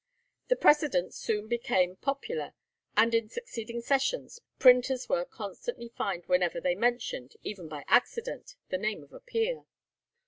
The 0.47 0.55
precedent 0.55 1.13
soon 1.13 1.47
became 1.47 1.95
popular, 1.95 2.55
and 2.97 3.13
in 3.13 3.29
succeeding 3.29 3.81
sessions 3.81 4.41
printers 4.57 5.07
were 5.07 5.25
constantly 5.25 5.89
fined 5.89 6.25
whenever 6.25 6.59
they 6.59 6.73
mentioned, 6.73 7.35
even 7.43 7.67
by 7.67 7.85
accident, 7.87 8.55
the 8.69 8.79
name 8.79 9.03
of 9.03 9.13
a 9.13 9.19
peer. 9.19 9.65